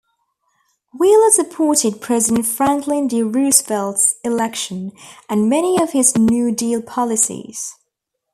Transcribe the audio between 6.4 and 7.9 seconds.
Deal policies.